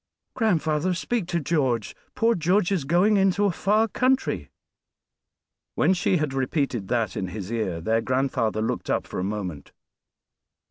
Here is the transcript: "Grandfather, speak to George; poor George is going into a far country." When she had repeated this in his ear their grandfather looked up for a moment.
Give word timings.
"Grandfather, 0.33 0.95
speak 0.95 1.27
to 1.27 1.39
George; 1.39 1.95
poor 2.15 2.33
George 2.33 2.71
is 2.71 2.85
going 2.85 3.17
into 3.17 3.45
a 3.45 3.51
far 3.51 3.87
country." 3.87 4.49
When 5.75 5.93
she 5.93 6.17
had 6.17 6.33
repeated 6.33 6.87
this 6.87 7.15
in 7.15 7.27
his 7.27 7.51
ear 7.51 7.79
their 7.79 8.01
grandfather 8.01 8.63
looked 8.63 8.89
up 8.89 9.05
for 9.05 9.19
a 9.19 9.23
moment. 9.23 9.73